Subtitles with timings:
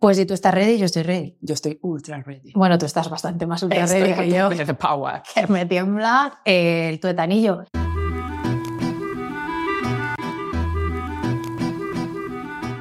[0.00, 1.36] Pues si tú estás ready, yo estoy ready.
[1.40, 2.52] Yo estoy ultra ready.
[2.54, 4.76] Bueno, tú estás bastante más ultra Estoy ready que yo.
[4.76, 5.22] power.
[5.34, 7.64] Que me tiembla el tuetanillo.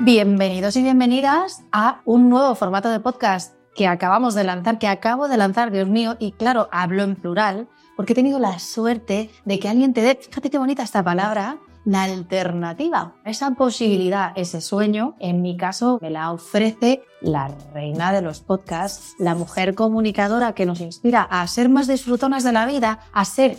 [0.01, 5.27] Bienvenidos y bienvenidas a un nuevo formato de podcast que acabamos de lanzar, que acabo
[5.27, 9.59] de lanzar, Dios mío, y claro, hablo en plural, porque he tenido la suerte de
[9.59, 11.57] que alguien te dé, fíjate qué bonita esta palabra,
[11.87, 18.21] la alternativa, esa posibilidad, ese sueño, en mi caso me la ofrece la reina de
[18.21, 22.99] los podcasts, la mujer comunicadora que nos inspira a ser más disfrutonas de la vida,
[23.13, 23.57] a ser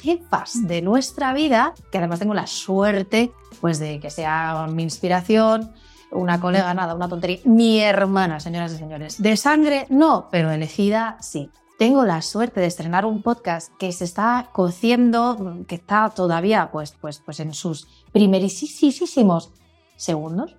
[0.00, 5.72] jefas de nuestra vida, que además tengo la suerte pues de que sea mi inspiración,
[6.12, 9.20] una colega, nada, una tontería, mi hermana, señoras y señores.
[9.20, 11.50] De sangre, no, pero elegida, sí.
[11.78, 16.96] Tengo la suerte de estrenar un podcast que se está cociendo, que está todavía pues,
[16.98, 19.52] pues, pues en sus primerísimos
[19.94, 20.56] segundos,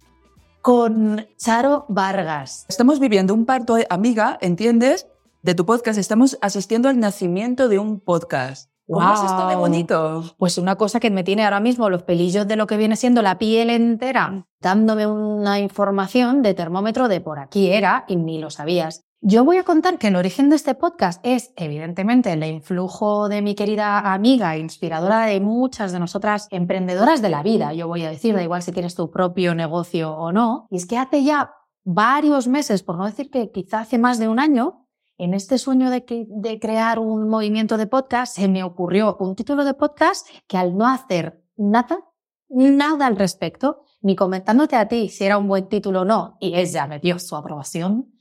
[0.61, 2.67] con Charo Vargas.
[2.69, 5.07] Estamos viviendo un parto, amiga, ¿entiendes?
[5.41, 5.97] De tu podcast.
[5.97, 8.69] Estamos asistiendo al nacimiento de un podcast.
[8.87, 10.35] ¿Cómo es esto de bonito?
[10.37, 13.23] Pues una cosa que me tiene ahora mismo los pelillos de lo que viene siendo
[13.23, 18.51] la piel entera, dándome una información de termómetro de por aquí era y ni lo
[18.51, 19.06] sabías.
[19.21, 23.41] Yo voy a contar que el origen de este podcast es, evidentemente, el influjo de
[23.41, 27.73] mi querida amiga, inspiradora de muchas de nosotras emprendedoras de la vida.
[27.73, 30.67] Yo voy a decir, da igual si tienes tu propio negocio o no.
[30.69, 31.51] Y es que hace ya
[31.83, 35.89] varios meses, por no decir que quizá hace más de un año, en este sueño
[35.89, 40.57] de, de crear un movimiento de podcast, se me ocurrió un título de podcast que
[40.57, 42.05] al no hacer nada,
[42.49, 46.53] nada al respecto, ni comentándote a ti si era un buen título o no, y
[46.53, 48.13] ella me dio su aprobación,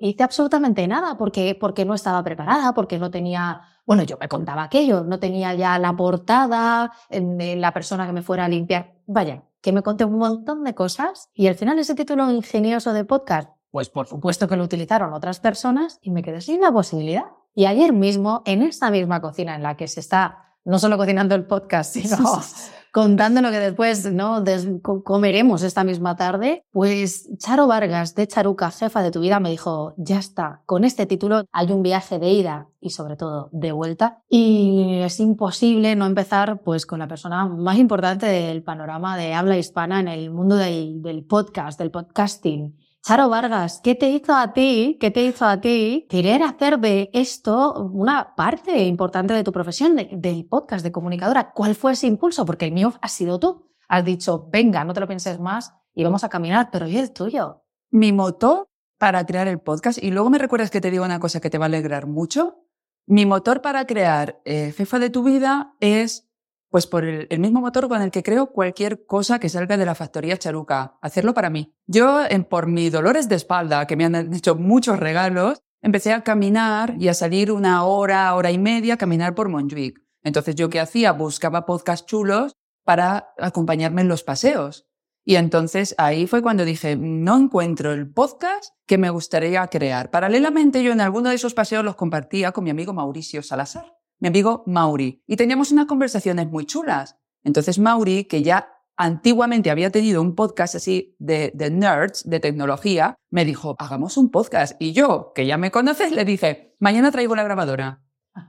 [0.00, 4.64] hice absolutamente nada porque, porque no estaba preparada, porque no tenía, bueno, yo me contaba
[4.64, 9.72] aquello, no tenía ya la portada, la persona que me fuera a limpiar, vaya, que
[9.72, 13.88] me conté un montón de cosas y al final ese título ingenioso de podcast, pues
[13.88, 17.24] por supuesto que lo utilizaron otras personas y me quedé sin la posibilidad.
[17.54, 21.34] Y ayer mismo, en esta misma cocina en la que se está no solo cocinando
[21.34, 22.16] el podcast, sino
[22.94, 24.40] contando lo que después ¿no?
[24.40, 29.40] des- co- comeremos esta misma tarde, pues Charo Vargas de Charuca, jefa de tu vida,
[29.40, 33.48] me dijo, ya está, con este título hay un viaje de ida y sobre todo
[33.50, 39.16] de vuelta y es imposible no empezar pues con la persona más importante del panorama
[39.16, 42.76] de habla hispana en el mundo del podcast, del podcasting.
[43.06, 47.10] Charo Vargas, ¿qué te hizo a ti, qué te hizo a ti querer hacer de
[47.12, 51.52] esto una parte importante de tu profesión, de- del podcast de comunicadora?
[51.52, 52.46] ¿Cuál fue ese impulso?
[52.46, 53.68] Porque el mío ha sido tú.
[53.88, 57.12] Has dicho, venga, no te lo pienses más y vamos a caminar, pero ¿y el
[57.12, 57.62] tuyo?
[57.90, 61.40] Mi motor para crear el podcast, y luego me recuerdas que te digo una cosa
[61.40, 62.64] que te va a alegrar mucho.
[63.06, 66.26] Mi motor para crear eh, Jefa de tu vida es
[66.74, 69.94] pues por el, mismo motor con el que creo cualquier cosa que salga de la
[69.94, 71.72] factoría Charuca, hacerlo para mí.
[71.86, 76.24] Yo, en- por mis dolores de espalda, que me han hecho muchos regalos, empecé a
[76.24, 80.02] caminar y a salir una hora, hora y media, a caminar por Montjuic.
[80.24, 81.12] Entonces, ¿yo qué hacía?
[81.12, 84.88] Buscaba podcasts chulos para acompañarme en los paseos.
[85.24, 90.10] Y entonces ahí fue cuando dije, no encuentro el podcast que me gustaría crear.
[90.10, 94.28] Paralelamente yo en alguno de esos paseos los compartía con mi amigo Mauricio Salazar, mi
[94.28, 97.18] amigo Mauri, y teníamos unas conversaciones muy chulas.
[97.42, 103.16] Entonces Mauri, que ya antiguamente había tenido un podcast así de, de nerds, de tecnología,
[103.28, 104.80] me dijo, hagamos un podcast.
[104.80, 108.02] Y yo, que ya me conoces, le dije, mañana traigo la grabadora.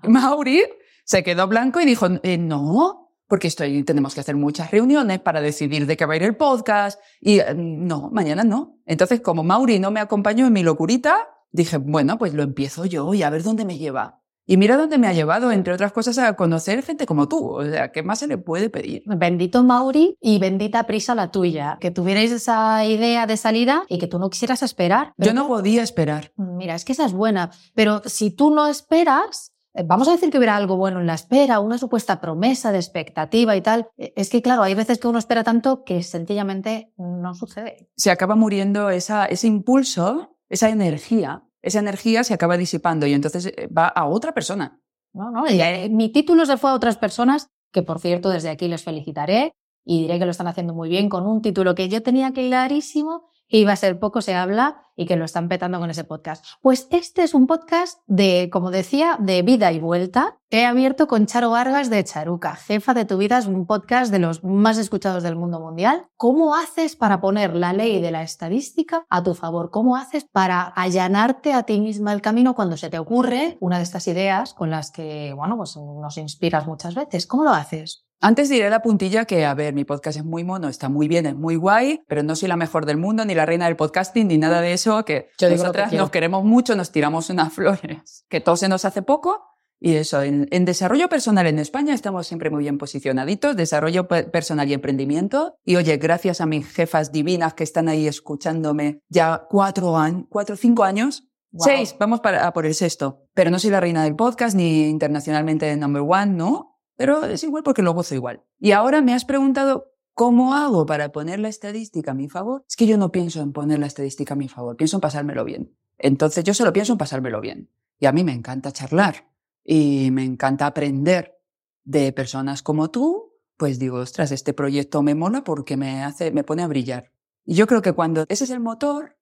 [0.04, 0.64] Mauri
[1.04, 5.42] se quedó blanco y dijo, "Eh, no, porque estoy, tenemos que hacer muchas reuniones para
[5.42, 8.80] decidir de qué va a ir el podcast y eh, no, mañana no.
[8.86, 11.18] Entonces, como Mauri no me acompañó en mi locurita,
[11.52, 14.22] dije, bueno, pues lo empiezo yo y a ver dónde me lleva.
[14.48, 17.50] Y mira dónde me ha llevado, entre otras cosas, a conocer gente como tú.
[17.50, 19.04] O sea, ¿qué más se le puede pedir?
[19.06, 21.78] Bendito Mauri y bendita prisa la tuya.
[21.82, 25.14] Que tuvierais esa idea de salida y que tú no quisieras esperar.
[25.18, 26.32] Yo no podía esperar.
[26.38, 30.30] Mira, es que esa es buena, pero si tú no esperas, eh, vamos a decir
[30.30, 33.88] que hubiera algo bueno en la espera, una supuesta promesa de expectativa y tal.
[33.98, 37.90] Eh, Es que, claro, hay veces que uno espera tanto que sencillamente no sucede.
[37.96, 41.44] Se acaba muriendo esa, ese impulso, esa energía.
[41.66, 44.80] Esa energía se acaba disipando y entonces eh, va a otra persona.
[45.14, 48.68] No, no, eh, mi título se fue a otras personas, que por cierto desde aquí
[48.68, 49.54] les felicitaré
[49.84, 53.32] y diré que lo están haciendo muy bien con un título que yo tenía clarísimo
[53.48, 56.46] que iba a ser poco se habla y que lo están petando con ese podcast.
[56.62, 60.40] Pues este es un podcast de, como decía, de vida y vuelta.
[60.50, 64.20] He abierto con Charo Vargas de Charuca, jefa de tu vida, es un podcast de
[64.20, 66.08] los más escuchados del mundo mundial.
[66.16, 69.70] ¿Cómo haces para poner la ley de la estadística a tu favor?
[69.70, 73.84] ¿Cómo haces para allanarte a ti misma el camino cuando se te ocurre una de
[73.84, 77.28] estas ideas con las que, bueno, pues nos inspiras muchas veces?
[77.28, 78.05] ¿Cómo lo haces?
[78.22, 81.26] Antes diré la puntilla que, a ver, mi podcast es muy mono, está muy bien,
[81.26, 84.28] es muy guay, pero no soy la mejor del mundo, ni la reina del podcasting,
[84.28, 88.26] ni nada de eso, que Yo nosotras que nos queremos mucho, nos tiramos unas flores,
[88.30, 89.44] que todo se nos hace poco.
[89.78, 94.24] Y eso, en, en desarrollo personal en España estamos siempre muy bien posicionaditos, desarrollo pe-
[94.24, 95.58] personal y emprendimiento.
[95.66, 100.56] Y oye, gracias a mis jefas divinas que están ahí escuchándome ya cuatro años, cuatro,
[100.56, 101.70] cinco años, Guau.
[101.70, 103.28] seis, vamos para, a por el sexto.
[103.34, 106.75] Pero no soy la reina del podcast ni internacionalmente number one, ¿no?
[106.96, 108.44] Pero es igual porque lo gozo igual.
[108.60, 112.64] Y ahora me has preguntado ¿Cómo hago para poner la estadística a mi favor?
[112.70, 115.44] Es que yo no pienso en poner la estadística a mi favor, pienso en pasármelo
[115.44, 115.76] bien.
[115.98, 117.70] Entonces yo solo pienso en pasármelo bien.
[118.00, 119.30] Y a mí me encanta charlar
[119.62, 121.38] y me encanta aprender
[121.84, 123.34] de personas como tú.
[123.58, 127.12] Pues digo, ostras, este proyecto me mola porque me hace, me pone a brillar.
[127.44, 129.15] Y yo creo que cuando ese es el motor,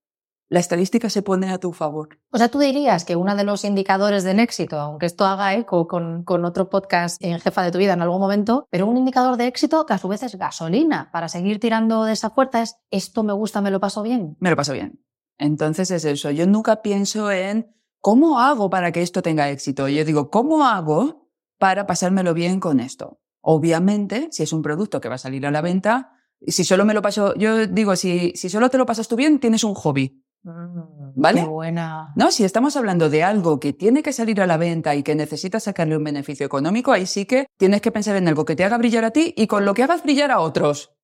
[0.53, 2.19] la estadística se pone a tu favor.
[2.29, 5.87] O sea, tú dirías que uno de los indicadores del éxito, aunque esto haga eco
[5.87, 9.35] con, con otro podcast en Jefa de tu Vida en algún momento, pero un indicador
[9.35, 12.75] de éxito que a su vez es gasolina para seguir tirando de esa puerta es
[12.91, 14.37] esto me gusta, me lo paso bien.
[14.39, 15.03] Me lo paso bien.
[15.39, 16.29] Entonces es eso.
[16.29, 19.87] Yo nunca pienso en cómo hago para que esto tenga éxito.
[19.87, 23.19] Yo digo, ¿cómo hago para pasármelo bien con esto?
[23.41, 26.11] Obviamente, si es un producto que va a salir a la venta,
[26.45, 29.39] si solo me lo paso, yo digo, si, si solo te lo pasas tú bien,
[29.39, 30.22] tienes un hobby.
[30.43, 31.41] ¿Vale?
[31.41, 32.13] Qué buena.
[32.15, 35.15] No, si estamos hablando de algo que tiene que salir a la venta y que
[35.15, 38.63] necesitas sacarle un beneficio económico, ahí sí que tienes que pensar en algo que te
[38.63, 40.95] haga brillar a ti y con lo que hagas brillar a otros.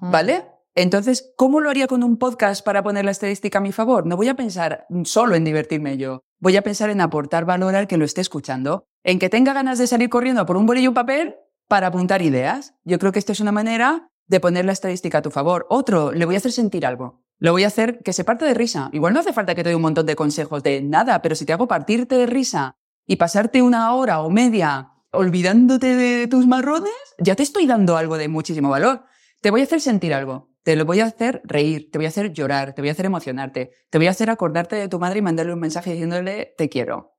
[0.00, 0.46] ¿Vale?
[0.76, 4.06] Entonces, ¿cómo lo haría con un podcast para poner la estadística a mi favor?
[4.06, 6.20] No voy a pensar solo en divertirme yo.
[6.38, 9.78] Voy a pensar en aportar valor al que lo esté escuchando, en que tenga ganas
[9.78, 11.36] de salir corriendo por un bolillo y un papel
[11.66, 12.74] para apuntar ideas.
[12.84, 15.66] Yo creo que esta es una manera de poner la estadística a tu favor.
[15.70, 17.25] Otro, le voy a hacer sentir algo.
[17.38, 18.88] Lo voy a hacer que se parte de risa.
[18.92, 21.44] Igual no hace falta que te dé un montón de consejos de nada, pero si
[21.44, 26.92] te hago partirte de risa y pasarte una hora o media olvidándote de tus marrones,
[27.18, 29.04] ya te estoy dando algo de muchísimo valor.
[29.40, 30.50] Te voy a hacer sentir algo.
[30.62, 33.06] Te lo voy a hacer reír, te voy a hacer llorar, te voy a hacer
[33.06, 36.68] emocionarte, te voy a hacer acordarte de tu madre y mandarle un mensaje diciéndole te
[36.68, 37.16] quiero.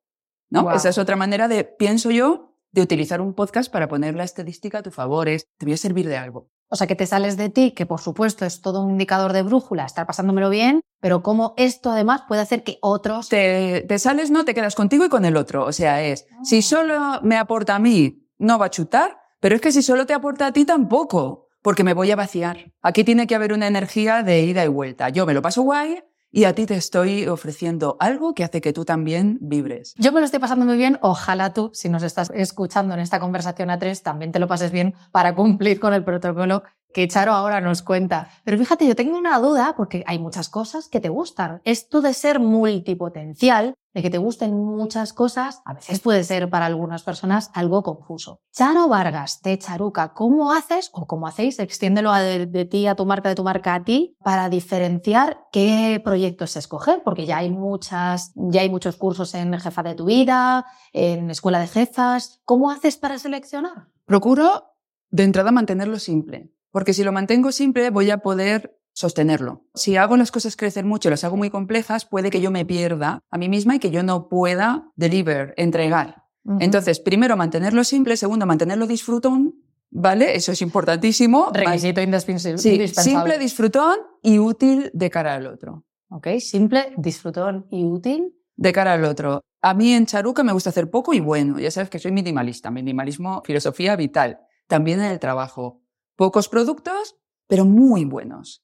[0.50, 0.70] ¿No?
[0.74, 4.80] Esa es otra manera de, pienso yo, de utilizar un podcast para poner la estadística
[4.80, 5.30] a tu favor.
[5.30, 6.50] Es, te voy a servir de algo.
[6.70, 9.42] O sea, que te sales de ti, que por supuesto es todo un indicador de
[9.42, 13.30] brújula, estar pasándomelo bien, pero cómo esto además puede hacer que otros...
[13.30, 15.66] Te, te sales, no, te quedas contigo y con el otro.
[15.66, 19.62] O sea, es, si solo me aporta a mí, no va a chutar, pero es
[19.62, 22.74] que si solo te aporta a ti, tampoco, porque me voy a vaciar.
[22.82, 25.10] Aquí tiene que haber una energía de ida y vuelta.
[25.10, 26.00] Yo me lo paso guay
[26.32, 29.94] y a ti te estoy ofreciendo algo que hace que tú también vibres.
[29.98, 33.20] Yo me lo estoy pasando muy bien, ojalá tú, si nos estás escuchando en esta
[33.20, 36.64] conversación a tres, también te lo pases bien para cumplir con el protocolo
[36.94, 38.30] que Charo ahora nos cuenta.
[38.44, 41.62] Pero fíjate, yo tengo una duda porque hay muchas cosas que te gustan.
[41.64, 46.68] Esto de ser multipotencial, de que te gusten muchas cosas, a veces puede ser para
[46.68, 48.42] algunas personas algo confuso.
[48.54, 51.58] Charo Vargas, de Charuca, ¿cómo haces o cómo hacéis?
[51.58, 56.00] Extiéndelo de, de ti a tu marca, de tu marca a ti, para diferenciar qué
[56.04, 60.68] proyectos escoger, porque ya hay muchas, ya hay muchos cursos en Jefa de tu Vida,
[60.94, 62.40] en Escuela de Jefas.
[62.46, 63.88] ¿Cómo haces para seleccionar?
[64.06, 64.76] Procuro
[65.10, 69.64] de entrada mantenerlo simple, porque si lo mantengo simple voy a poder sostenerlo.
[69.76, 73.22] Si hago las cosas crecer mucho, las hago muy complejas, puede que yo me pierda
[73.30, 76.24] a mí misma y que yo no pueda deliver, entregar.
[76.60, 79.54] Entonces, primero mantenerlo simple, segundo mantenerlo disfrutón,
[79.92, 80.36] ¿vale?
[80.36, 81.52] Eso es importantísimo.
[81.54, 82.58] requisito indispensable.
[82.58, 85.86] Sí, simple, disfrutón y útil de cara al otro.
[86.10, 88.34] Ok, simple, disfrutón y útil.
[88.56, 89.44] De cara al otro.
[89.62, 91.60] A mí en Charuca me gusta hacer poco y bueno.
[91.60, 92.72] Ya sabes que soy minimalista.
[92.72, 94.40] Minimalismo, filosofía vital.
[94.68, 95.84] También en el trabajo.
[96.16, 97.16] Pocos productos,
[97.48, 98.64] pero muy buenos.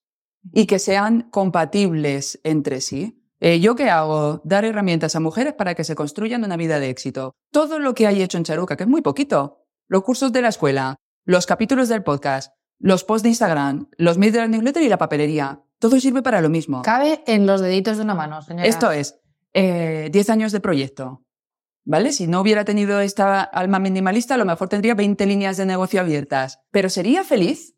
[0.51, 3.23] Y que sean compatibles entre sí.
[3.39, 4.41] Eh, ¿Yo qué hago?
[4.43, 7.33] Dar herramientas a mujeres para que se construyan una vida de éxito.
[7.51, 9.65] Todo lo que hay hecho en Charuca, que es muy poquito.
[9.87, 10.95] Los cursos de la escuela,
[11.25, 14.97] los capítulos del podcast, los posts de Instagram, los mails de la newsletter y la
[14.97, 15.61] papelería.
[15.79, 16.81] Todo sirve para lo mismo.
[16.81, 18.67] Cabe en los deditos de una mano, señora.
[18.67, 19.19] Esto es,
[19.53, 21.23] eh, 10 años de proyecto.
[21.85, 22.13] ¿Vale?
[22.13, 25.99] Si no hubiera tenido esta alma minimalista, a lo mejor tendría 20 líneas de negocio
[25.99, 26.59] abiertas.
[26.71, 27.75] Pero sería feliz.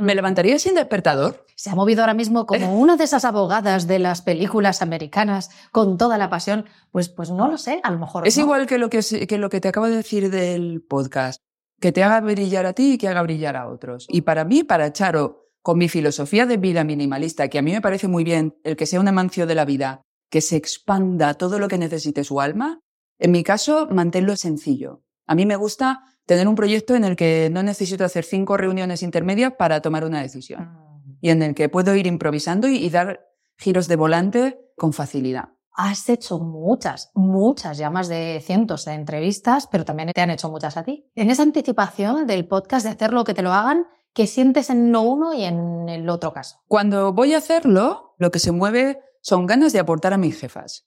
[0.00, 1.46] Me levantaría sin despertador.
[1.54, 5.96] Se ha movido ahora mismo como una de esas abogadas de las películas americanas con
[5.96, 6.66] toda la pasión.
[6.90, 8.26] Pues, pues no lo sé, a lo mejor.
[8.26, 8.44] Es no.
[8.44, 11.40] igual que lo que, que lo que te acabo de decir del podcast.
[11.80, 14.06] Que te haga brillar a ti y que haga brillar a otros.
[14.08, 17.80] Y para mí, para Charo, con mi filosofía de vida minimalista, que a mí me
[17.80, 21.58] parece muy bien el que sea un amancio de la vida, que se expanda todo
[21.58, 22.80] lo que necesite su alma,
[23.18, 25.02] en mi caso, manténlo sencillo.
[25.26, 29.02] A mí me gusta tener un proyecto en el que no necesito hacer cinco reuniones
[29.02, 31.16] intermedias para tomar una decisión Mm.
[31.20, 33.20] y en el que puedo ir improvisando y, y dar
[33.58, 35.50] giros de volante con facilidad.
[35.76, 40.48] has hecho muchas, muchas, ya más de cientos de entrevistas, pero también te han hecho
[40.50, 41.10] muchas a ti.
[41.16, 45.02] En esa anticipación del podcast de hacerlo que te lo hagan, ¿qué sientes en lo
[45.02, 46.58] uno y en el otro caso?
[46.68, 50.86] Cuando voy a hacerlo, lo que se mueve son ganas de aportar a mis jefas.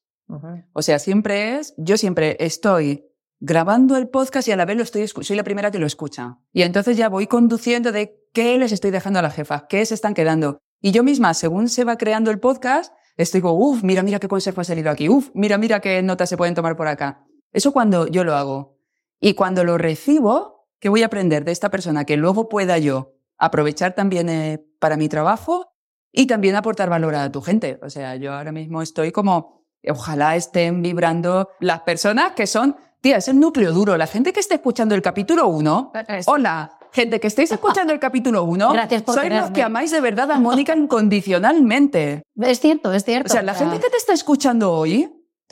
[0.73, 3.05] O sea, siempre es, yo siempre estoy
[3.39, 6.39] grabando el podcast y a la vez lo estoy, soy la primera que lo escucha.
[6.51, 9.93] Y entonces ya voy conduciendo de qué les estoy dejando a las jefas, qué se
[9.93, 10.59] están quedando.
[10.81, 14.27] Y yo misma, según se va creando el podcast, estoy como, uff, mira, mira qué
[14.27, 17.25] consejo ha salido aquí, uff, mira, mira qué notas se pueden tomar por acá.
[17.51, 18.77] Eso cuando yo lo hago.
[19.19, 23.15] Y cuando lo recibo, ¿qué voy a aprender de esta persona que luego pueda yo
[23.37, 25.73] aprovechar también eh, para mi trabajo
[26.11, 27.79] y también aportar valor a tu gente?
[27.81, 33.17] O sea, yo ahora mismo estoy como, ojalá estén vibrando las personas que son, tía,
[33.17, 35.91] es el núcleo duro, la gente que está escuchando el capítulo 1.
[36.25, 38.73] Hola, gente que estáis escuchando el capítulo 1,
[39.05, 42.23] sois los que amáis de verdad a Mónica incondicionalmente.
[42.35, 43.29] Es cierto, es cierto.
[43.29, 45.09] O sea, la gente que te está escuchando hoy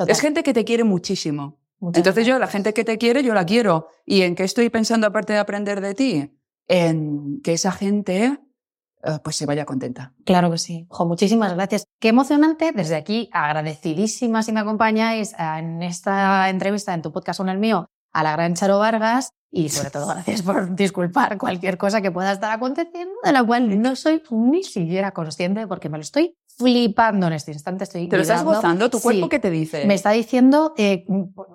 [0.08, 1.60] es gente que te quiere muchísimo.
[1.94, 3.90] Entonces yo, la gente que te quiere, yo la quiero.
[4.06, 6.32] ¿Y en qué estoy pensando aparte de aprender de ti?
[6.68, 8.40] En que esa gente eh,
[9.24, 10.14] pues se vaya contenta.
[10.26, 10.86] Claro que sí.
[10.90, 11.86] Jo, muchísimas gracias.
[12.00, 12.72] Qué emocionante.
[12.74, 17.58] Desde aquí, agradecidísima si me acompañáis en esta entrevista en tu podcast o en el
[17.58, 22.12] mío a la gran Charo Vargas y sobre todo gracias por disculpar cualquier cosa que
[22.12, 26.36] pueda estar aconteciendo, de la cual no soy ni siquiera consciente porque me lo estoy
[26.58, 27.84] flipando en este instante.
[27.84, 28.90] Estoy ¿Te lo estás gozando?
[28.90, 29.86] ¿Tu cuerpo qué te dice?
[29.86, 31.06] Me está diciendo, eh,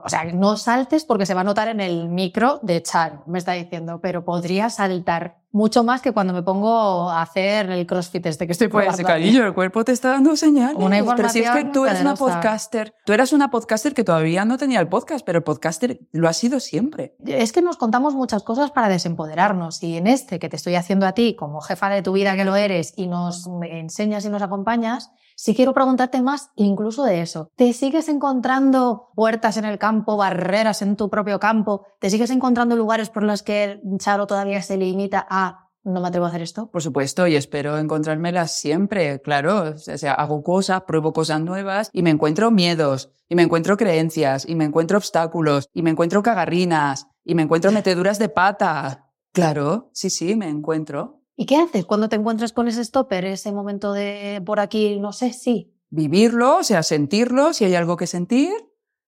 [0.03, 3.39] o sea, no saltes porque se va a notar en el micro de Charo, me
[3.39, 8.25] está diciendo, pero podría saltar mucho más que cuando me pongo a hacer el crossfit
[8.27, 10.77] este que estoy pues, cariño, el cuerpo te está dando señales.
[10.77, 14.45] Una pero si es que tú eres una podcaster, tú eras una podcaster que todavía
[14.45, 17.17] no tenía el podcast, pero el podcaster lo ha sido siempre.
[17.27, 21.07] Es que nos contamos muchas cosas para desempoderarnos y en este que te estoy haciendo
[21.07, 24.43] a ti como jefa de tu vida que lo eres y nos enseñas y nos
[24.43, 25.11] acompañas,
[25.41, 27.49] si quiero preguntarte más incluso de eso.
[27.57, 31.87] ¿Te sigues encontrando puertas en el campo, barreras en tu propio campo?
[31.99, 36.27] ¿Te sigues encontrando lugares por los que Charo todavía se limita a no me atrevo
[36.27, 36.71] a hacer esto?
[36.71, 39.71] Por supuesto, y espero encontrármelas siempre, claro.
[39.71, 44.47] O sea, hago cosas, pruebo cosas nuevas y me encuentro miedos, y me encuentro creencias,
[44.47, 49.07] y me encuentro obstáculos, y me encuentro cagarrinas, y me encuentro meteduras de pata.
[49.33, 51.20] Claro, sí, sí, me encuentro.
[51.41, 55.15] ¿Y qué haces cuando te encuentras con ese stopper, ese momento de por aquí, no
[55.15, 55.73] sé, sí?
[55.89, 58.53] Vivirlo, o sea, sentirlo, si hay algo que sentir,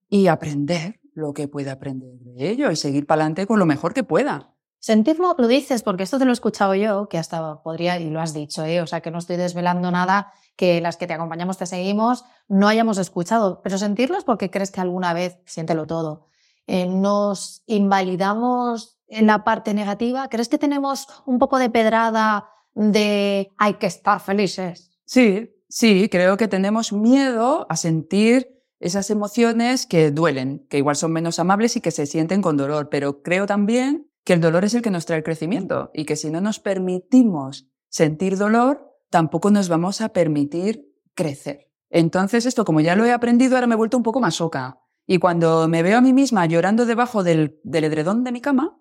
[0.09, 3.93] y aprender lo que pueda aprender de ello y seguir para adelante con lo mejor
[3.93, 4.55] que pueda.
[4.79, 8.19] Sentirlo lo dices porque esto te lo he escuchado yo, que hasta podría, y lo
[8.19, 8.81] has dicho, ¿eh?
[8.81, 12.67] o sea que no estoy desvelando nada que las que te acompañamos, te seguimos, no
[12.67, 16.29] hayamos escuchado, pero sentirlo es porque crees que alguna vez, siéntelo todo,
[16.67, 20.28] eh, nos invalidamos en la parte negativa?
[20.28, 24.90] ¿Crees que tenemos un poco de pedrada de hay que estar felices?
[25.04, 31.12] Sí, sí, creo que tenemos miedo a sentir esas emociones que duelen, que igual son
[31.12, 34.75] menos amables y que se sienten con dolor, pero creo también que el dolor es
[34.75, 39.50] el que nos trae el crecimiento y que si no nos permitimos sentir dolor, tampoco
[39.50, 41.69] nos vamos a permitir crecer.
[41.90, 44.78] Entonces esto, como ya lo he aprendido, ahora me he vuelto un poco más soca.
[45.07, 48.78] Y cuando me veo a mí misma llorando debajo del, del edredón de mi cama,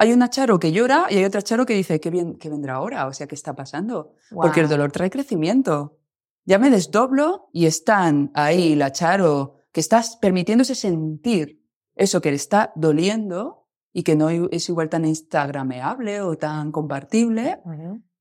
[0.00, 2.74] hay una Charo que llora y hay otra Charo que dice, ¿qué, bien, qué vendrá
[2.74, 3.08] ahora?
[3.08, 4.14] O sea, ¿qué está pasando?
[4.30, 5.98] Porque el dolor trae crecimiento.
[6.44, 11.64] Ya me desdoblo y están ahí la Charo que estás permitiéndose sentir
[11.96, 17.60] eso que le está doliendo y que no es igual tan instagrameable o tan compartible.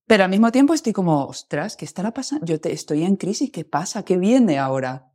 [0.07, 2.45] Pero al mismo tiempo estoy como, ostras, ¿qué estará pasando?
[2.47, 4.03] Yo te, estoy en crisis, ¿qué pasa?
[4.03, 5.06] ¿Qué viene ahora?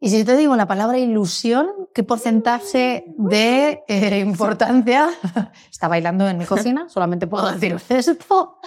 [0.00, 5.08] Y si te digo la palabra ilusión, ¿qué porcentaje de eh, importancia?
[5.70, 8.58] Está bailando en mi cocina, solamente puedo decir esto.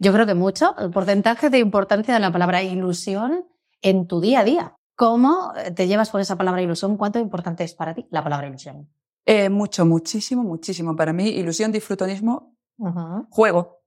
[0.00, 3.44] Yo creo que mucho, el porcentaje de importancia de la palabra ilusión
[3.82, 4.76] en tu día a día.
[4.96, 6.96] ¿Cómo te llevas por esa palabra ilusión?
[6.96, 8.88] ¿Cuánto importante es para ti la palabra ilusión?
[9.24, 10.96] Eh, mucho, muchísimo, muchísimo.
[10.96, 12.56] Para mí, ilusión, disfrutonismo,
[13.30, 13.82] juego,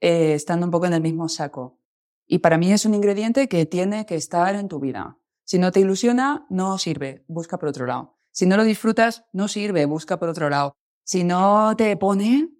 [0.00, 1.80] eh, estando un poco en el mismo saco.
[2.26, 5.18] Y para mí es un ingrediente que tiene que estar en tu vida.
[5.46, 8.18] Si no te ilusiona, no sirve, busca por otro lado.
[8.32, 10.76] Si no lo disfrutas, no sirve, busca por otro lado.
[11.04, 12.50] Si no te pone,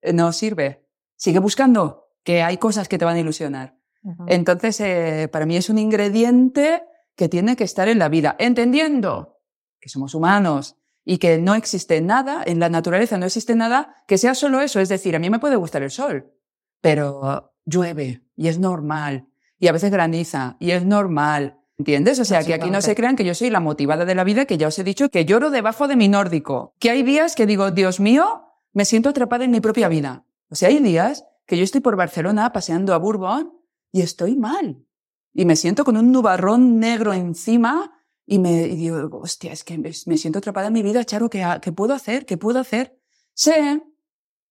[0.00, 0.84] eh, no sirve.
[1.14, 3.78] Sigue buscando, que hay cosas que te van a ilusionar.
[4.26, 6.82] Entonces, eh, para mí es un ingrediente
[7.14, 9.38] que tiene que estar en la vida, entendiendo
[9.78, 14.18] que somos humanos y que no existe nada, en la naturaleza no existe nada que
[14.18, 14.80] sea solo eso.
[14.80, 16.32] Es decir, a mí me puede gustar el sol,
[16.80, 19.28] pero llueve y es normal.
[19.60, 21.61] Y a veces graniza y es normal.
[21.82, 22.20] ¿Entiendes?
[22.20, 24.44] O sea, que aquí no se crean que yo soy la motivada de la vida,
[24.44, 26.76] que ya os he dicho que lloro debajo de mi nórdico.
[26.78, 30.24] Que hay días que digo, Dios mío, me siento atrapada en mi propia vida.
[30.48, 33.52] O sea, hay días que yo estoy por Barcelona paseando a Bourbon
[33.90, 34.86] y estoy mal.
[35.34, 37.90] Y me siento con un nubarrón negro encima
[38.26, 41.44] y me y digo, hostia, es que me, siento atrapada en mi vida, Charo, ¿qué,
[41.60, 42.26] ¿qué puedo hacer?
[42.26, 42.96] ¿Qué puedo hacer?
[43.34, 43.82] Sé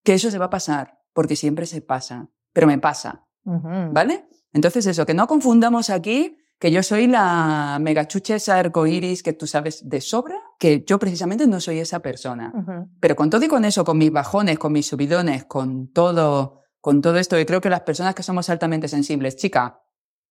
[0.04, 3.26] que eso se va a pasar, porque siempre se pasa, pero me pasa.
[3.44, 4.28] ¿vale?
[4.52, 9.48] Entonces eso, que no confundamos aquí que yo soy la megachucha esa arcoíris que tú
[9.48, 12.52] sabes de sobra, que yo precisamente no soy esa persona.
[13.00, 17.02] Pero con todo y con eso, con mis bajones, con mis subidones, con todo, con
[17.02, 19.82] todo esto, y creo que las personas que somos altamente sensibles, chica,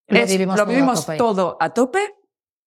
[0.07, 1.99] Lo es- vivimos lo todo a vivimos todo a tope,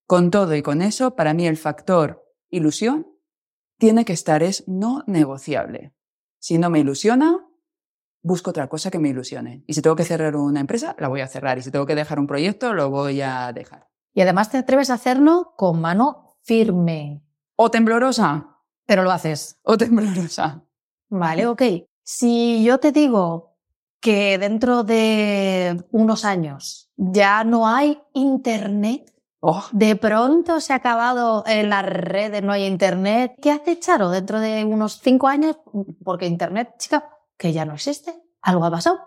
[0.06, 3.06] con todo y con eso, para mí el factor ilusión
[3.78, 5.94] tiene que estar, es no negociable.
[6.38, 7.38] Si no me ilusiona,
[8.24, 9.62] busco otra cosa que me ilusione.
[9.68, 11.58] Y si tengo que cerrar una empresa, la voy a cerrar.
[11.58, 13.86] Y si tengo que dejar un proyecto, lo voy a dejar.
[14.12, 17.22] Y además te atreves a hacerlo con mano firme,
[17.56, 19.58] O temblorosa, pero lo haces.
[19.62, 20.64] o temblorosa.
[21.08, 21.62] Vale, ok.
[22.02, 23.56] Si yo te digo
[24.00, 29.10] que dentro de unos años ya no hay internet,
[29.46, 34.08] Oh, de pronto se ha acabado en las redes, no hay internet, ¿qué hace Charo
[34.08, 35.58] dentro de unos cinco años?
[36.02, 38.14] Porque internet, chica, que ya no existe.
[38.40, 38.98] Algo ha pasado.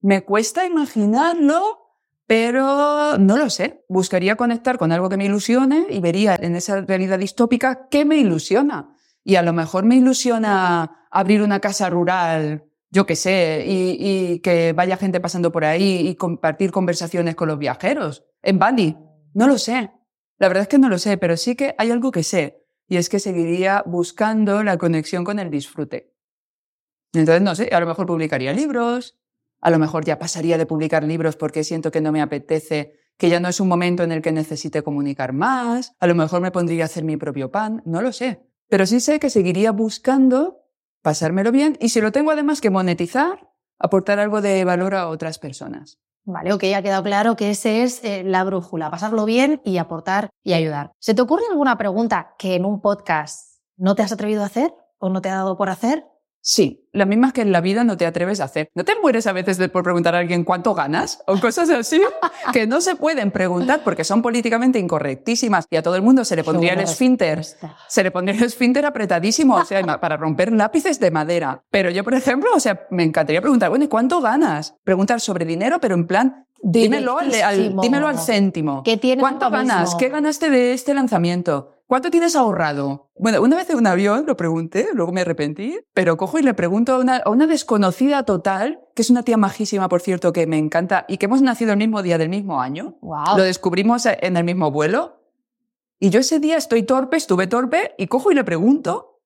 [0.00, 1.78] Me cuesta imaginarlo,
[2.26, 3.84] pero no lo sé.
[3.88, 8.16] Buscaría conectar con algo que me ilusione y vería en esa realidad distópica qué me
[8.16, 8.94] ilusiona.
[9.24, 14.72] Y a lo mejor me ilusiona abrir una casa rural, yo qué sé, y, que
[14.72, 18.24] vaya gente pasando por ahí y compartir conversaciones con los viajeros.
[18.42, 18.96] En Bali.
[19.34, 19.90] No lo sé.
[20.38, 22.64] La verdad es que no lo sé, pero sí que hay algo que sé.
[22.88, 26.14] Y es que seguiría buscando la conexión con el disfrute.
[27.12, 29.18] Entonces, no sé, a lo mejor publicaría libros,
[29.60, 33.28] a lo mejor ya pasaría de publicar libros porque siento que no me apetece, que
[33.28, 36.50] ya no es un momento en el que necesite comunicar más, a lo mejor me
[36.50, 38.46] pondría a hacer mi propio pan, no lo sé.
[38.68, 40.60] Pero sí sé que seguiría buscando
[41.02, 43.48] pasármelo bien y si lo tengo además que monetizar,
[43.78, 45.98] aportar algo de valor a otras personas.
[46.24, 50.28] Vale, ok, ha quedado claro que ese es eh, la brújula, pasarlo bien y aportar
[50.44, 50.92] y ayudar.
[50.98, 54.74] ¿Se te ocurre alguna pregunta que en un podcast no te has atrevido a hacer
[54.98, 56.04] o no te ha dado por hacer?
[56.40, 58.70] Sí, las mismas que en la vida no te atreves a hacer.
[58.74, 61.22] ¿No te mueres a veces de por preguntar a alguien cuánto ganas?
[61.26, 62.00] O cosas así
[62.52, 66.36] que no se pueden preguntar porque son políticamente incorrectísimas y a todo el mundo se
[66.36, 67.44] le pondría el esfínter.
[67.88, 71.62] Se le pondría el esfínter apretadísimo, o sea, para romper lápices de madera.
[71.70, 74.74] Pero yo, por ejemplo, o sea, me encantaría preguntar, bueno, ¿y cuánto ganas?
[74.84, 78.82] Preguntar sobre dinero, pero en plan, dímelo al, al- dímelo al céntimo.
[78.84, 79.94] ¿Qué ¿Cuánto ganas?
[79.96, 81.74] ¿Qué ganaste de este lanzamiento?
[81.88, 83.10] ¿Cuánto tienes ahorrado?
[83.16, 86.52] Bueno, una vez en un avión lo pregunté, luego me arrepentí, pero cojo y le
[86.52, 90.46] pregunto a una, a una desconocida total, que es una tía majísima, por cierto, que
[90.46, 92.98] me encanta y que hemos nacido el mismo día del mismo año.
[93.00, 93.38] Wow.
[93.38, 95.22] Lo descubrimos en el mismo vuelo.
[95.98, 99.22] Y yo ese día estoy torpe, estuve torpe, y cojo y le pregunto,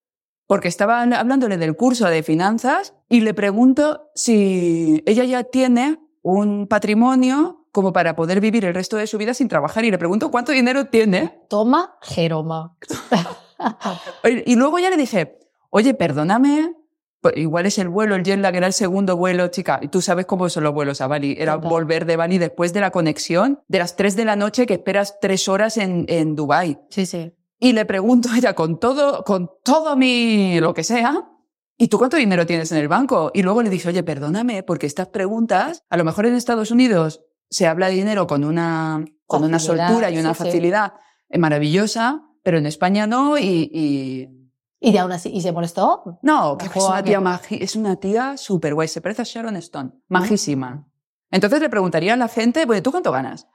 [0.46, 6.68] porque estaba hablándole del curso de finanzas, y le pregunto si ella ya tiene un
[6.68, 10.30] patrimonio como para poder vivir el resto de su vida sin trabajar, y le pregunto
[10.30, 11.42] cuánto dinero tiene.
[11.48, 12.76] Toma, Jeroma.
[14.24, 15.38] Y luego ya le dije,
[15.70, 16.74] oye, perdóname,
[17.20, 20.02] pues igual es el vuelo, el jet lag era el segundo vuelo, chica, y tú
[20.02, 21.36] sabes cómo son los vuelos a Bali.
[21.38, 21.70] Era Total.
[21.70, 25.20] volver de Bali después de la conexión de las 3 de la noche que esperas
[25.20, 26.78] tres horas en, en Dubái.
[26.90, 27.32] Sí, sí.
[27.60, 31.28] Y le pregunto a ella con todo, con todo mi, lo que sea,
[31.78, 33.30] ¿y tú cuánto dinero tienes en el banco?
[33.32, 37.22] Y luego le dije, oye, perdóname, porque estas preguntas, a lo mejor en Estados Unidos
[37.52, 40.44] se habla de dinero con una, con una soltura y una sí, sí.
[40.46, 40.94] facilidad
[41.28, 44.28] eh, maravillosa, pero en España no, y, y
[44.80, 46.18] Y de aún así, ¿y se molestó?
[46.22, 49.56] no, que es una tía magi- es una tía súper guay, se parece a Sharon
[49.56, 50.88] Stone, majísima.
[51.30, 53.46] Entonces le preguntaría a la gente, bueno, ¿tú cuánto ganas?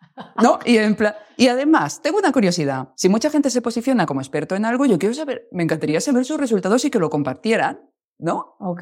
[0.41, 0.57] ¿No?
[0.65, 2.89] Y, en plan- y además, tengo una curiosidad.
[2.95, 6.25] Si mucha gente se posiciona como experto en algo, yo quiero saber, me encantaría saber
[6.25, 7.81] sus resultados y que lo compartieran,
[8.17, 8.55] ¿no?
[8.59, 8.81] Ok.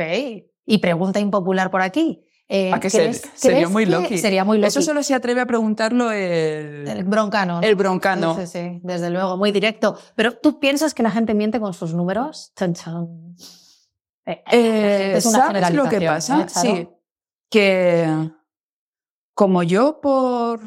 [0.66, 2.25] Y pregunta impopular por aquí.
[2.48, 4.18] Eh, ¿A qué ser- ¿crees- sería muy loqui?
[4.20, 4.68] Sería muy loqui.
[4.68, 7.60] Eso solo se atreve a preguntarlo el, El broncano.
[7.62, 7.68] ¿no?
[7.68, 8.36] el broncano.
[8.40, 9.98] Sí, sí, desde luego, muy directo.
[10.16, 12.52] Pero ¿tú piensas que la gente miente con sus números?
[12.56, 13.08] Chan, chan.
[14.28, 16.42] Eh, Eh, es una ¿Sabes lo que pasa?
[16.42, 16.76] ¿eh, Charo?
[16.76, 16.90] sí,
[17.50, 18.08] que
[19.34, 20.60] como yo por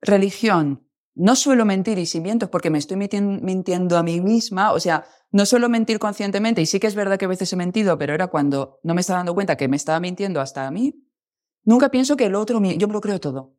[0.00, 4.72] religión no suelo mentir y si miento es porque me estoy mintiendo a mí misma,
[4.72, 7.56] o sea, no suelo mentir conscientemente y sí que es verdad que a veces he
[7.56, 10.70] mentido, pero era cuando no me estaba dando cuenta que me estaba mintiendo hasta a
[10.70, 10.94] mí,
[11.64, 13.54] nunca pienso que el otro, yo me lo creo todo.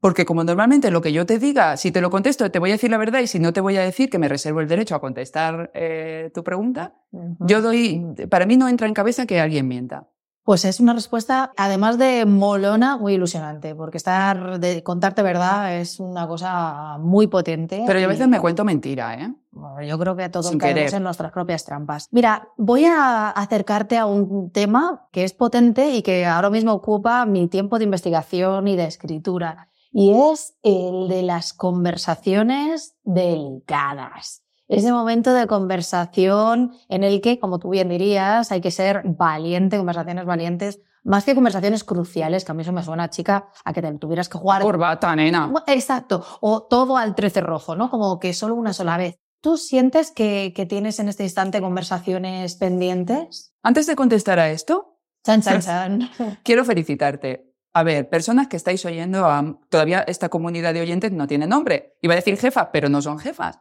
[0.00, 2.74] Porque como normalmente lo que yo te diga, si te lo contesto, te voy a
[2.74, 4.94] decir la verdad y si no te voy a decir que me reservo el derecho
[4.94, 6.94] a contestar eh, tu pregunta,
[7.40, 10.10] yo doy, para mí no entra en cabeza que alguien mienta.
[10.44, 16.00] Pues es una respuesta, además de molona, muy ilusionante, porque estar de contarte verdad es
[16.00, 17.82] una cosa muy potente.
[17.86, 19.34] Pero yo a veces me cuento mentira, ¿eh?
[19.52, 20.94] Bueno, yo creo que todos Sin caemos querer.
[20.94, 22.08] en nuestras propias trampas.
[22.10, 27.24] Mira, voy a acercarte a un tema que es potente y que ahora mismo ocupa
[27.24, 29.70] mi tiempo de investigación y de escritura.
[29.96, 34.43] y es el de las conversaciones delicadas.
[34.68, 39.76] Ese momento de conversación en el que, como tú bien dirías, hay que ser valiente,
[39.76, 43.82] conversaciones valientes, más que conversaciones cruciales, que a mí eso me suena, chica, a que
[43.82, 44.62] te tuvieras que jugar.
[44.62, 45.52] Corbata, nena.
[45.66, 46.24] Exacto.
[46.40, 47.90] O todo al 13 rojo, ¿no?
[47.90, 49.18] Como que solo una sola vez.
[49.42, 53.52] ¿Tú sientes que, que tienes en este instante conversaciones pendientes?
[53.62, 56.10] Antes de contestar a esto, Chan, chan, chan.
[56.42, 57.50] quiero felicitarte.
[57.72, 61.96] A ver, personas que estáis oyendo, a, todavía esta comunidad de oyentes no tiene nombre.
[62.02, 63.58] Iba a decir jefa, pero no son jefas.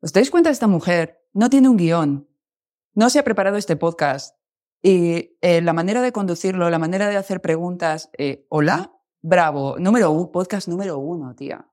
[0.00, 0.50] ¿Os dais cuenta?
[0.50, 2.28] Esta mujer no tiene un guion,
[2.94, 4.36] no se ha preparado este podcast
[4.82, 10.10] y eh, la manera de conducirlo, la manera de hacer preguntas, eh, hola, bravo, número
[10.10, 11.66] uno, podcast número uno, tía.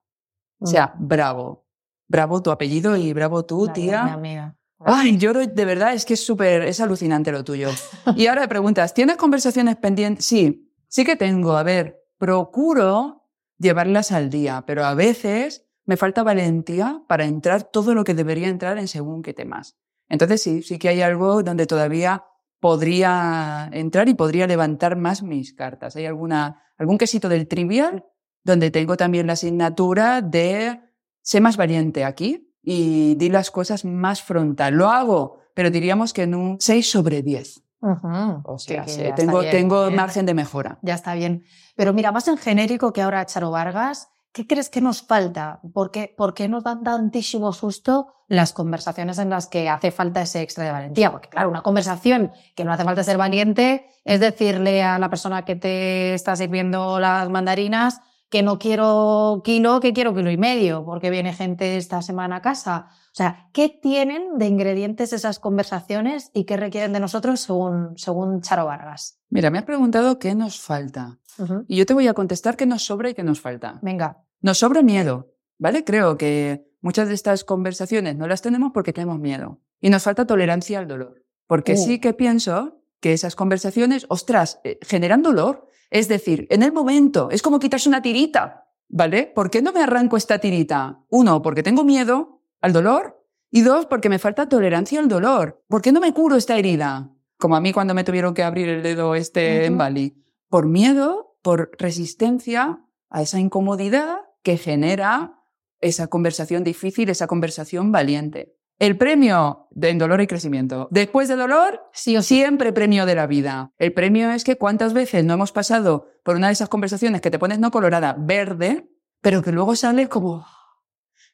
[0.58, 1.66] O sea, bravo.
[2.08, 4.02] Bravo tu apellido y bravo tú, Gracias, tía.
[4.12, 4.56] amiga.
[4.80, 7.70] Ay, yo doy- de verdad es que es súper, es alucinante lo tuyo.
[8.16, 10.24] Y ahora preguntas, ¿tienes conversaciones pendientes?
[10.24, 11.56] Sí, sí que tengo.
[11.56, 13.26] A ver, procuro
[13.58, 18.48] llevarlas al día, pero a veces me falta valentía para entrar todo lo que debería
[18.48, 19.76] entrar en según qué temas.
[20.08, 22.24] Entonces sí, sí que hay algo donde todavía
[22.60, 25.96] podría entrar y podría levantar más mis cartas.
[25.96, 28.04] Hay alguna, algún quesito del trivial
[28.42, 30.80] donde tengo también la asignatura de
[31.22, 34.74] sé más valiente aquí y di las cosas más frontal.
[34.74, 37.62] Lo hago, pero diríamos que en un 6 sobre 10.
[37.80, 38.40] Ujú.
[38.44, 39.96] O Sí, sea, sí, tengo, bien, tengo bien.
[40.00, 40.78] margen de mejora.
[40.82, 41.44] Ya está bien.
[41.76, 45.60] Pero mira, más en genérico que ahora Charo Vargas, ¿qué crees que nos falta?
[45.72, 50.64] ¿Por qué, nos dan tantísimo susto las conversaciones en las que hace falta ese extra
[50.64, 51.12] de valentía?
[51.12, 55.44] Porque claro, una conversación que no hace falta ser valiente es decirle a la persona
[55.44, 58.00] que te está sirviendo las mandarinas
[58.34, 62.42] que no quiero kilo, que quiero kilo y medio, porque viene gente esta semana a
[62.42, 62.88] casa.
[62.90, 68.40] O sea, ¿qué tienen de ingredientes esas conversaciones y qué requieren de nosotros según, según
[68.40, 69.20] Charo Vargas?
[69.30, 71.20] Mira, me has preguntado qué nos falta.
[71.68, 73.78] Y yo te voy a contestar qué nos sobra y qué nos falta.
[73.82, 74.24] Venga.
[74.40, 75.84] Nos sobra miedo, ¿vale?
[75.84, 79.60] Creo que muchas de estas conversaciones no las tenemos porque tenemos miedo.
[79.80, 81.22] Y nos falta tolerancia al dolor.
[81.46, 81.76] Porque Uh.
[81.76, 85.68] sí que pienso que esas conversaciones, ostras, eh, generan dolor.
[85.90, 89.26] Es decir, en el momento, es como quitarse una tirita, ¿vale?
[89.26, 91.04] ¿Por qué no me arranco esta tirita?
[91.08, 93.20] Uno, porque tengo miedo al dolor.
[93.50, 95.62] Y dos, porque me falta tolerancia al dolor.
[95.68, 97.12] ¿Por qué no me curo esta herida?
[97.38, 99.78] Como a mí cuando me tuvieron que abrir el dedo este en.
[99.78, 100.16] Bali.
[100.48, 105.40] Por miedo, por resistencia a esa incomodidad que genera
[105.80, 108.56] esa conversación difícil, esa conversación valiente.
[108.84, 110.88] El premio en dolor y crecimiento.
[110.90, 113.72] Después de dolor, o siempre premio de la vida.
[113.78, 117.30] El premio es que cuántas veces no hemos pasado por una de esas conversaciones que
[117.30, 118.90] te pones no colorada, verde,
[119.22, 120.46] pero que luego sales como,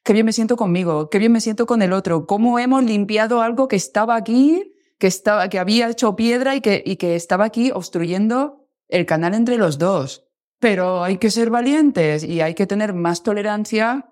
[0.01, 3.41] qué bien me siento conmigo, qué bien me siento con el otro, cómo hemos limpiado
[3.41, 7.43] algo que estaba aquí, que, estaba, que había hecho piedra y que, y que estaba
[7.43, 10.25] aquí obstruyendo el canal entre los dos.
[10.59, 14.10] Pero hay que ser valientes y hay que tener más tolerancia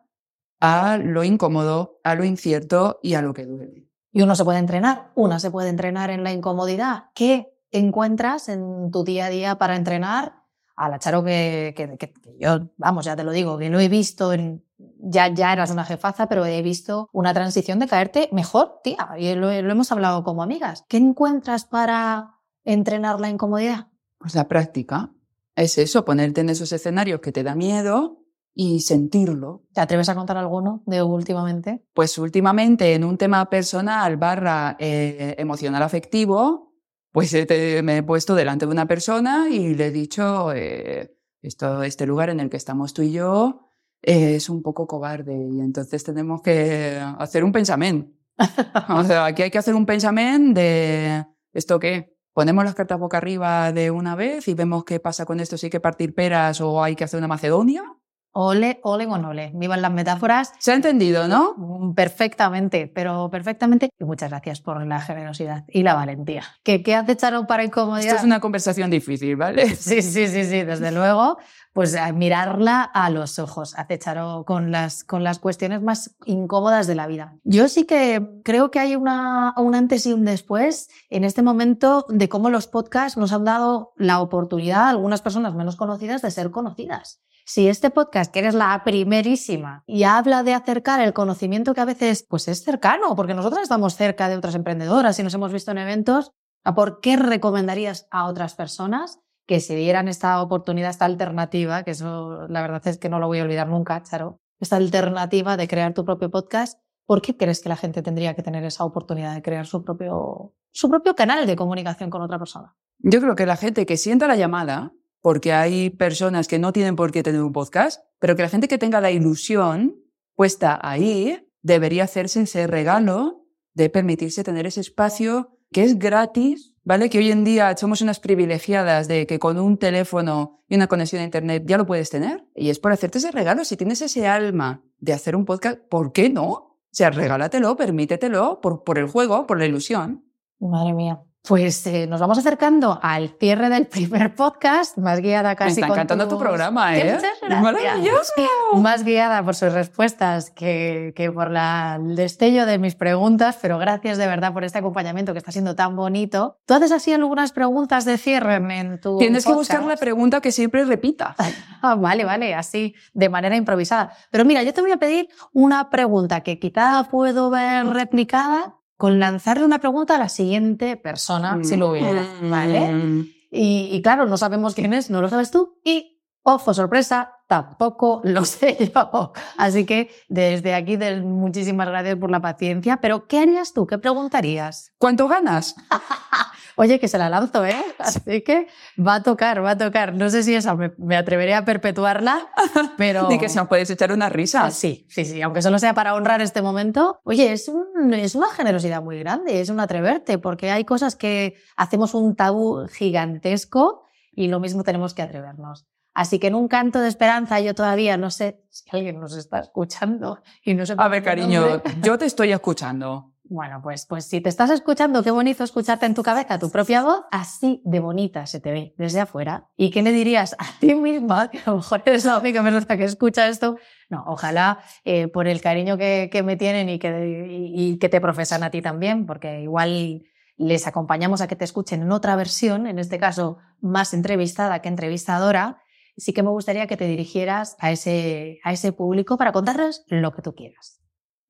[0.59, 3.87] a lo incómodo, a lo incierto y a lo que duele.
[4.11, 7.05] Y uno se puede entrenar, una se puede entrenar en la incomodidad.
[7.13, 10.35] ¿Qué encuentras en tu día a día para entrenar?
[10.75, 13.79] A la Charo que, que- que- que yo, vamos, ya te lo digo, que lo
[13.81, 18.29] he visto, en, ya, ya eras una jefaza, pero he visto una transición de caerte
[18.31, 20.85] mejor, tía, y lo, lo hemos hablado como amigas.
[20.87, 23.87] ¿Qué encuentras para entrenar la incomodidad?
[24.19, 25.11] Pues la práctica
[25.55, 28.23] es eso, ponerte en esos escenarios que te da miedo
[28.61, 29.63] y sentirlo.
[29.73, 31.81] ¿Te atreves a contar alguno de últimamente?
[31.93, 36.73] Pues últimamente en un tema personal barra eh, emocional afectivo,
[37.13, 41.83] pues te- me he puesto delante de una persona y le he dicho, eh, esto,
[41.83, 43.61] este lugar en el que estamos tú y yo
[44.01, 48.11] eh, es un poco cobarde y entonces tenemos que hacer un pensamiento.
[48.89, 52.13] O sea, aquí hay que hacer un pensamiento de esto qué.
[52.33, 55.67] Ponemos las cartas boca arriba de una vez y vemos qué pasa con esto, si
[55.67, 57.83] hay que partir peras o hay que hacer una Macedonia.
[58.31, 59.51] Ole, ole con ole.
[59.55, 60.53] Vivan las metáforas.
[60.59, 61.55] ¿Se ha entendido, no?
[61.57, 63.89] Mm, Perfectamente, pero perfectamente.
[63.99, 66.43] Y muchas gracias por la generosidad y la valentía.
[66.63, 68.07] ¿Qué, qué hace Charo para incomodidad?
[68.07, 69.75] Esto es una conversación difícil, ¿vale?
[69.75, 71.37] Sí, sí, sí, sí, desde luego.
[71.79, 76.87] Pues a mirarla a los ojos, hace Charo con las, con las cuestiones más incómodas
[76.87, 77.37] de la vida.
[77.45, 82.05] Yo sí que creo que hay una, un antes y un después en este momento
[82.09, 86.31] de cómo los podcasts nos han dado la oportunidad a algunas personas menos conocidas de
[86.31, 87.21] ser conocidas.
[87.45, 91.85] Si este podcast, que eres la primerísima, y habla de acercar el conocimiento que a
[91.85, 95.71] veces pues es cercano, porque nosotras estamos cerca de otras emprendedoras y nos hemos visto
[95.71, 96.33] en eventos,
[96.65, 101.89] ¿a ¿por qué recomendarías a otras personas que se dieran esta oportunidad, esta alternativa, que
[101.89, 105.67] eso la verdad es que no lo voy a olvidar nunca, Charo, esta alternativa de
[105.67, 106.79] crear tu propio podcast?
[107.07, 110.53] ¿Por qué crees que la gente tendría que tener esa oportunidad de crear su propio,
[110.71, 112.77] su propio canal de comunicación con otra persona?
[112.99, 116.95] Yo creo que la gente que sienta la llamada porque hay personas que no tienen
[116.95, 119.95] por qué tener un podcast, pero que la gente que tenga la ilusión
[120.35, 127.07] puesta ahí debería hacerse ese regalo de permitirse tener ese espacio que es gratis, ¿vale?
[127.11, 131.21] Que hoy en día somos unas privilegiadas de que con un teléfono y una conexión
[131.21, 132.47] a Internet ya lo puedes tener.
[132.55, 133.63] Y es por hacerte ese regalo.
[133.63, 136.47] Si tienes ese alma de hacer un podcast, ¿por qué no?
[136.47, 140.25] O sea, regálatelo, permítetelo por, por el juego, por la ilusión.
[140.59, 141.21] Madre mía.
[141.47, 145.79] Pues eh, nos vamos acercando al cierre del primer podcast, más guiada casi.
[145.79, 147.17] Me está encantando tu programa, ¿eh?
[147.49, 148.33] Maravilloso.
[148.73, 153.79] Más guiada por sus respuestas que, que por la, el destello de mis preguntas, pero
[153.79, 156.57] gracias de verdad por este acompañamiento que está siendo tan bonito.
[156.65, 160.51] ¿Tú haces así algunas preguntas de cierre en tu Tienes que buscar la pregunta que
[160.51, 161.35] siempre repita.
[161.81, 164.11] ah, vale, vale, así, de manera improvisada.
[164.29, 169.17] Pero mira, yo te voy a pedir una pregunta que quizá puedo ver replicada con
[169.17, 172.91] lanzarle una pregunta a la siguiente persona, si lo hubiera, ¿vale?
[172.91, 173.29] Mm.
[173.49, 176.18] Y, y claro, no sabemos quién es, no lo sabes tú y,
[176.55, 179.33] ojo, sorpresa, tampoco lo sé yo.
[179.57, 182.97] Así que desde aquí, muchísimas gracias por la paciencia.
[183.01, 183.85] Pero, ¿qué harías tú?
[183.87, 184.91] ¿Qué preguntarías?
[184.97, 185.75] ¿Cuánto ganas?
[186.75, 187.75] Oye, que se la lanzo, ¿eh?
[187.97, 190.13] Así que va a tocar, va a tocar.
[190.13, 192.47] No sé si esa me, me atreveré a perpetuarla,
[192.97, 193.27] pero...
[193.27, 194.63] Ni que se nos puedes echar una risa.
[194.63, 197.19] Ah, sí, sí, sí, aunque solo sea para honrar este momento.
[197.25, 201.55] Oye, es, un- es una generosidad muy grande, es un atreverte, porque hay cosas que
[201.75, 205.85] hacemos un tabú gigantesco y lo mismo tenemos que atrevernos.
[206.19, 209.59] Así que en un canto de esperanza, yo todavía no sé si alguien nos está
[209.59, 210.93] escuchando y no sé.
[210.97, 211.93] A ver, cariño, nombre.
[212.01, 213.31] yo te estoy escuchando.
[213.45, 217.03] Bueno, pues, pues si te estás escuchando, qué bonito escucharte en tu cabeza tu propia
[217.03, 219.69] voz, así de bonita se te ve desde afuera.
[219.77, 221.49] ¿Y qué le dirías a ti misma?
[221.49, 223.77] Que a lo mejor eres la única persona que escucha esto.
[224.09, 228.09] No, ojalá eh, por el cariño que, que me tienen y que, y, y que
[228.09, 230.23] te profesan a ti también, porque igual
[230.57, 234.89] les acompañamos a que te escuchen en otra versión, en este caso más entrevistada que
[234.89, 235.81] entrevistadora.
[236.19, 240.31] Sí que me gustaría que te dirigieras a ese, a ese público para contarles lo
[240.33, 240.99] que tú quieras.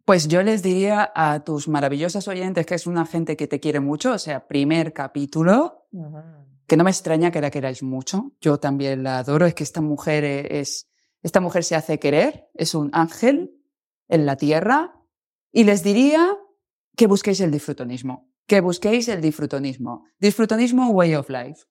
[0.05, 3.79] Pues yo les diría a tus maravillosas oyentes que es una gente que te quiere
[3.79, 5.86] mucho, o sea, primer capítulo,
[6.67, 8.32] que no me extraña que la queráis mucho.
[8.41, 10.89] Yo también la adoro, es que esta mujer e- es,
[11.21, 13.51] esta mujer se hace querer, es un ángel
[14.08, 14.95] en la tierra.
[15.51, 16.38] Y les diría
[16.95, 20.05] que busquéis el disfrutonismo, que busquéis el disfrutonismo.
[20.19, 21.65] Disfrutonismo, way of life.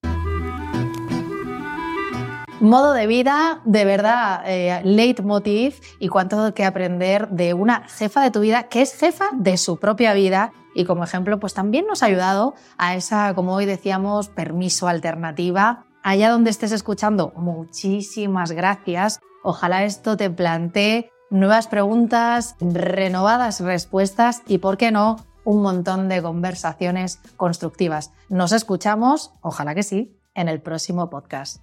[2.60, 8.32] Modo de vida, de verdad, eh, leitmotiv y cuánto que aprender de una jefa de
[8.32, 12.02] tu vida que es jefa de su propia vida y como ejemplo pues también nos
[12.02, 15.86] ha ayudado a esa, como hoy decíamos, permiso alternativa.
[16.02, 19.20] Allá donde estés escuchando, muchísimas gracias.
[19.44, 26.20] Ojalá esto te plantee nuevas preguntas, renovadas respuestas y, ¿por qué no?, un montón de
[26.22, 28.10] conversaciones constructivas.
[28.28, 31.62] Nos escuchamos, ojalá que sí, en el próximo podcast.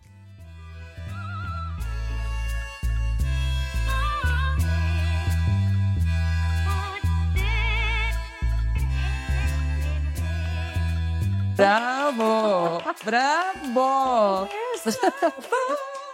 [11.56, 12.82] ¡Bravo!
[13.06, 14.50] ¡Bravo!